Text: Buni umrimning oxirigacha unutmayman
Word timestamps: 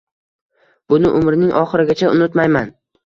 Buni 0.93 1.11
umrimning 1.19 1.53
oxirigacha 1.59 2.11
unutmayman 2.17 2.73